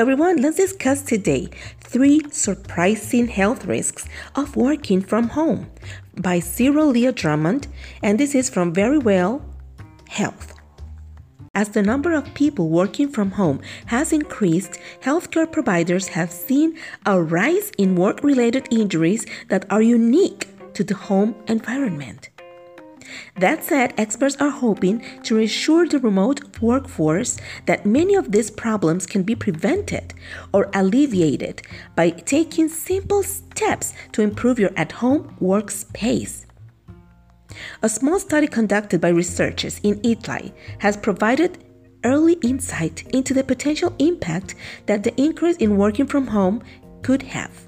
[0.00, 0.40] Everyone.
[0.40, 5.70] Let's discuss today three surprising health risks of working from home
[6.16, 7.66] by Cyril Leah Drummond,
[8.02, 9.42] and this is from Verywell
[10.08, 10.54] Health.
[11.54, 17.20] As the number of people working from home has increased, healthcare providers have seen a
[17.20, 22.29] rise in work related injuries that are unique to the home environment.
[23.36, 29.06] That said, experts are hoping to reassure the remote workforce that many of these problems
[29.06, 30.14] can be prevented
[30.52, 31.62] or alleviated
[31.94, 36.46] by taking simple steps to improve your at home workspace.
[37.82, 41.64] A small study conducted by researchers in Italy has provided
[42.04, 44.54] early insight into the potential impact
[44.86, 46.62] that the increase in working from home
[47.02, 47.66] could have.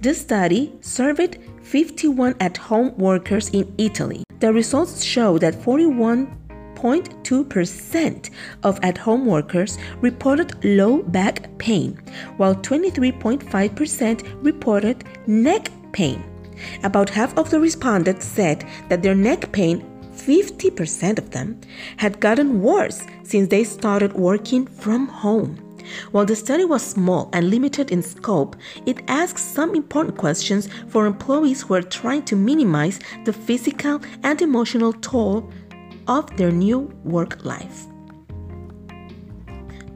[0.00, 4.25] This study surveyed 51 at home workers in Italy.
[4.40, 8.30] The results show that 41.2%
[8.62, 11.98] of at home workers reported low back pain,
[12.36, 16.22] while 23.5% reported neck pain.
[16.82, 21.60] About half of the respondents said that their neck pain 50% of them
[21.98, 25.65] had gotten worse since they started working from home.
[26.12, 28.56] While the study was small and limited in scope,
[28.86, 34.40] it asks some important questions for employees who are trying to minimize the physical and
[34.40, 35.50] emotional toll
[36.08, 37.86] of their new work life.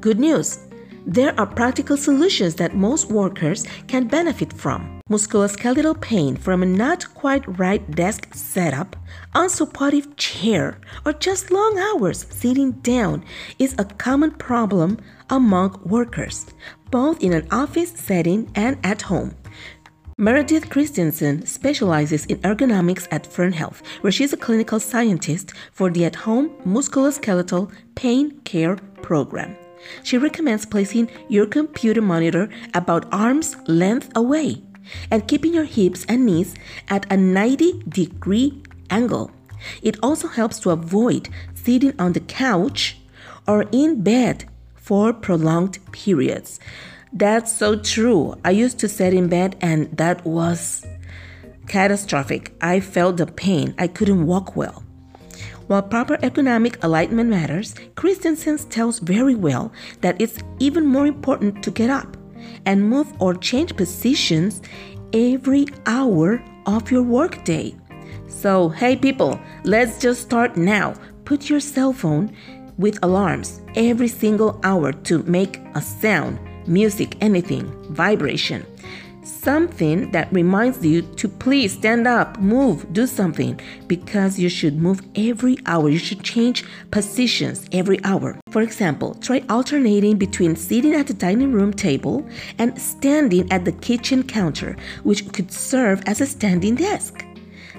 [0.00, 0.58] Good news!
[1.06, 4.99] There are practical solutions that most workers can benefit from.
[5.10, 8.94] Musculoskeletal pain from a not quite right desk setup,
[9.34, 13.24] unsupportive chair, or just long hours sitting down
[13.58, 16.46] is a common problem among workers,
[16.92, 19.34] both in an office setting and at home.
[20.16, 26.04] Meredith Christensen specializes in ergonomics at Fern Health, where she's a clinical scientist for the
[26.04, 29.56] at home musculoskeletal pain care program.
[30.04, 34.62] She recommends placing your computer monitor about arm's length away
[35.10, 36.54] and keeping your hips and knees
[36.88, 39.30] at a 90 degree angle.
[39.82, 42.98] It also helps to avoid sitting on the couch
[43.46, 46.60] or in bed for prolonged periods.
[47.12, 48.34] That's so true.
[48.44, 50.86] I used to sit in bed and that was
[51.66, 52.52] catastrophic.
[52.60, 53.74] I felt the pain.
[53.78, 54.82] I couldn't walk well.
[55.66, 61.90] While proper ergonomic alignment matters, Christensen tells Verywell that it's even more important to get
[61.90, 62.16] up
[62.66, 64.62] and move or change positions
[65.12, 67.74] every hour of your workday.
[68.28, 70.94] So, hey people, let's just start now.
[71.24, 72.34] Put your cell phone
[72.78, 78.64] with alarms every single hour to make a sound, music, anything, vibration
[79.42, 85.00] something that reminds you to please stand up, move, do something because you should move
[85.14, 85.88] every hour.
[85.88, 88.38] You should change positions every hour.
[88.50, 92.26] For example, try alternating between sitting at the dining room table
[92.58, 97.24] and standing at the kitchen counter, which could serve as a standing desk.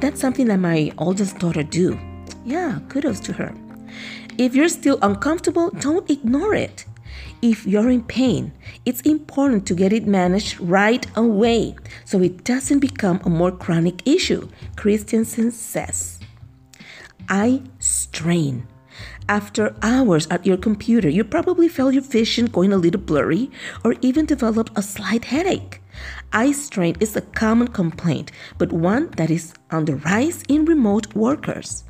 [0.00, 1.98] That's something that my oldest daughter do.
[2.44, 3.54] Yeah, kudos to her.
[4.38, 6.84] If you're still uncomfortable, don't ignore it.
[7.42, 8.52] If you're in pain,
[8.84, 14.06] it's important to get it managed right away so it doesn't become a more chronic
[14.06, 16.20] issue, Christensen says.
[17.28, 18.66] Eye strain.
[19.28, 23.50] After hours at your computer, you probably felt your vision going a little blurry
[23.84, 25.82] or even developed a slight headache.
[26.32, 31.14] Eye strain is a common complaint, but one that is on the rise in remote
[31.14, 31.82] workers.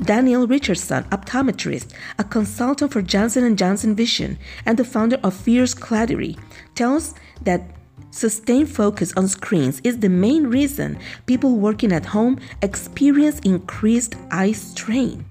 [0.00, 5.74] Danielle Richardson, optometrist, a consultant for Johnson & Johnson Vision, and the founder of Fierce
[5.74, 6.38] Clarity,
[6.74, 7.62] tells that
[8.10, 14.52] sustained focus on screens is the main reason people working at home experience increased eye
[14.52, 15.24] strain.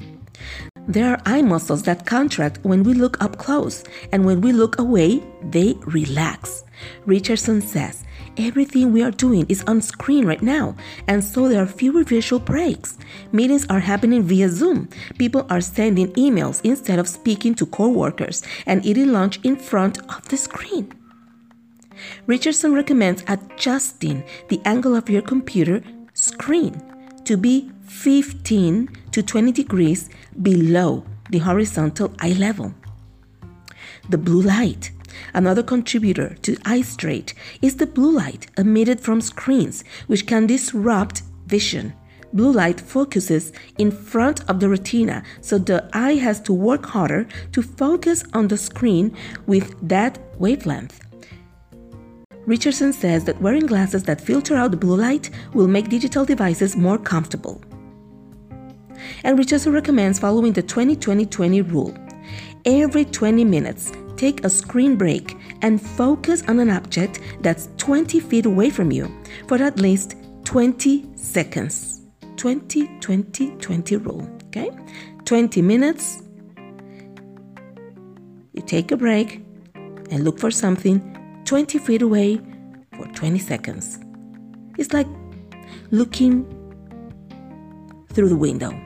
[0.90, 4.80] There are eye muscles that contract when we look up close, and when we look
[4.80, 6.64] away, they relax.
[7.06, 8.06] Richardson says
[8.38, 10.78] everything we are doing is on screen right now,
[11.10, 12.98] and so there are fewer visual breaks.
[13.34, 14.88] Meetings are happening via Zoom.
[15.18, 20.26] People are sending emails instead of speaking to coworkers and eating lunch in front of
[20.30, 20.94] the screen.
[22.28, 26.82] Richardson recommends adjusting the angle of your computer screen
[27.28, 30.10] to be 15 to 20 degrees
[30.42, 32.74] below the horizontal eye level.
[34.08, 34.92] The blue light.
[35.34, 37.26] Another contributor to eye strain
[37.62, 41.94] is the blue light emitted from screens, which can disrupt vision.
[42.32, 47.28] Blue light focuses in front of the retina, so the eye has to work harder
[47.52, 49.14] to focus on the screen
[49.48, 51.07] with that wavelength.
[52.48, 56.78] Richardson says that wearing glasses that filter out the blue light will make digital devices
[56.78, 57.62] more comfortable.
[59.26, 61.94] And Richardson recommends following the 20 20 20 rule.
[62.64, 68.46] Every 20 minutes, take a screen break and focus on an object that's 20 feet
[68.46, 69.14] away from you
[69.50, 70.16] for at least
[70.46, 72.02] 20 seconds.
[72.38, 74.72] 20 20 20 rule, okay?
[75.26, 76.24] 20 minutes,
[78.54, 79.44] you take a break
[80.12, 81.17] and look for something
[81.48, 82.42] 20 feet away
[82.92, 84.00] for 20 seconds.
[84.78, 85.08] It's like
[85.92, 86.44] looking
[88.10, 88.78] through the window.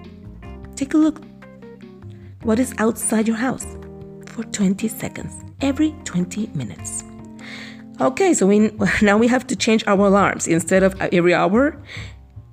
[0.76, 1.20] Take a look.
[2.44, 3.66] What is outside your house?
[4.28, 7.04] For 20 seconds, every 20 minutes.
[8.00, 8.72] Okay, so we,
[9.02, 10.48] now we have to change our alarms.
[10.48, 11.76] Instead of every hour,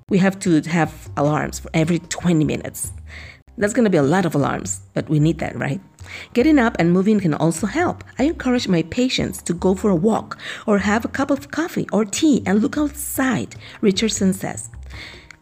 [0.09, 2.91] we have to have alarms for every 20 minutes.
[3.59, 5.81] That's going to be a lot of alarms, but we need that, right?
[6.33, 8.05] Getting up and moving can also help.
[8.17, 11.85] I encourage my patients to go for a walk or have a cup of coffee
[11.91, 14.69] or tea and look outside, Richardson says.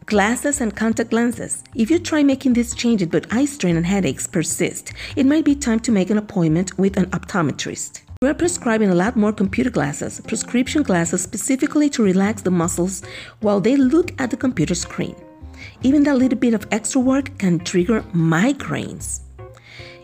[0.06, 1.62] Glasses and contact lenses.
[1.76, 5.54] If you try making these changes but eye strain and headaches persist, it might be
[5.54, 8.02] time to make an appointment with an optometrist.
[8.20, 13.04] We're prescribing a lot more computer glasses, prescription glasses specifically to relax the muscles
[13.42, 15.14] while they look at the computer screen.
[15.82, 19.20] Even that little bit of extra work can trigger migraines.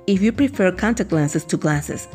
[0.06, 2.08] If you prefer contact lenses to glasses,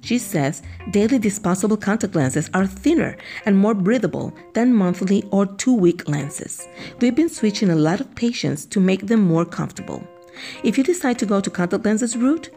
[0.00, 3.16] she says daily disposable contact lenses are thinner
[3.46, 6.68] and more breathable than monthly or two week lenses.
[7.00, 10.06] We've been switching a lot of patients to make them more comfortable.
[10.62, 12.50] If you decide to go to contact lenses route,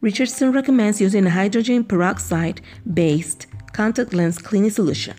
[0.00, 2.60] Richardson recommends using a hydrogen peroxide
[2.92, 5.16] based contact lens cleaning solution.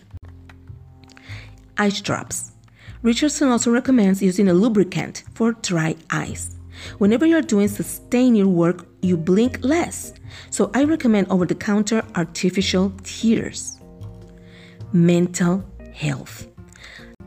[1.78, 2.52] Ice drops.
[3.06, 6.56] Richardson also recommends using a lubricant for dry eyes.
[6.98, 10.12] Whenever you're doing sustain your work, you blink less.
[10.50, 13.80] So I recommend over the counter artificial tears.
[14.92, 15.64] Mental
[15.94, 16.48] health.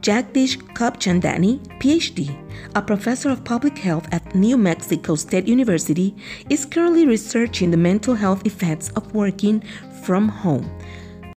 [0.00, 2.36] Jagdish Khubchandani, PhD,
[2.74, 6.12] a professor of public health at New Mexico State University,
[6.50, 9.62] is currently researching the mental health effects of working
[10.02, 10.68] from home.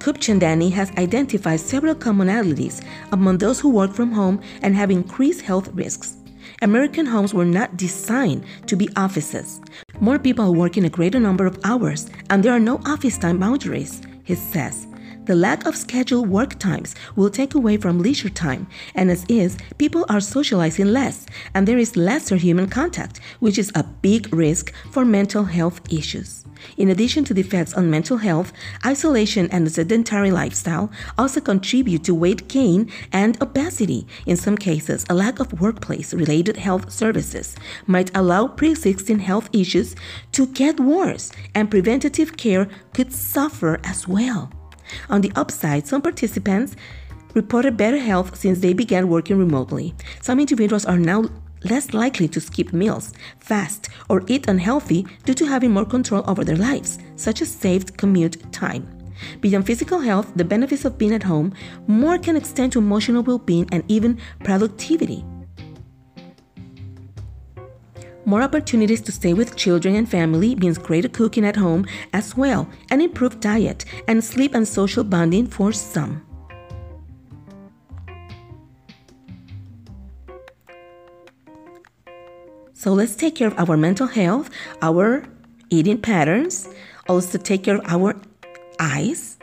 [0.01, 2.83] Khubchandani has identified several commonalities
[3.13, 6.17] among those who work from home and have increased health risks.
[6.63, 9.61] American homes were not designed to be offices.
[10.01, 13.39] More people work in a greater number of hours, and there are no office time
[13.39, 14.87] boundaries, he says.
[15.31, 18.67] The lack of scheduled work times will take away from leisure time,
[18.97, 21.25] and as is, people are socializing less,
[21.55, 26.45] and there is lesser human contact, which is a big risk for mental health issues.
[26.79, 28.53] In addition to the effects on mental health,
[28.85, 34.09] isolation and a sedentary lifestyle also contribute to weight gain and obesity.
[34.27, 37.55] In some cases, a lack of workplace related health services
[37.87, 39.95] might allow pre existing health issues
[40.33, 44.51] to get worse, and preventative care could suffer as well.
[45.09, 46.77] On the upside, some participants
[47.35, 49.95] reported better health since they began working remotely.
[50.21, 51.25] Some individuals are now
[51.65, 56.45] less likely to skip meals, fast, or eat unhealthy due to having more control over
[56.45, 58.89] their lives, such as saved commute time.
[59.41, 61.53] Beyond physical health, the benefits of being at home
[61.87, 65.25] more can extend to emotional well being and even productivity.
[68.31, 72.69] More opportunities to stay with children and family means greater cooking at home as well,
[72.89, 76.23] and improved diet and sleep and social bonding for some.
[82.73, 84.49] So let's take care of our mental health,
[84.81, 85.25] our
[85.71, 86.69] eating patterns,
[87.09, 88.15] also take care of our
[88.79, 89.39] eyes.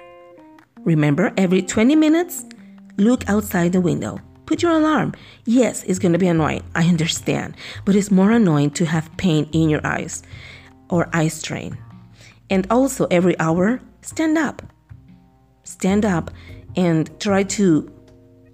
[0.85, 2.45] Remember, every 20 minutes,
[2.95, 4.21] look outside the window.
[4.47, 5.13] Put your alarm.
[5.45, 6.63] Yes, it's going to be annoying.
[6.73, 7.55] I understand.
[7.85, 10.23] But it's more annoying to have pain in your eyes
[10.89, 11.77] or eye strain.
[12.49, 14.63] And also, every hour, stand up.
[15.63, 16.31] Stand up
[16.75, 17.91] and try to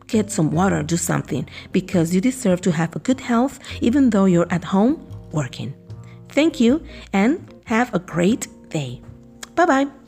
[0.07, 4.25] get some water, do something, because you deserve to have a good health even though
[4.25, 4.93] you're at home
[5.31, 5.73] working.
[6.29, 6.83] Thank you
[7.13, 9.01] and have a great day.
[9.55, 10.02] Bye bye.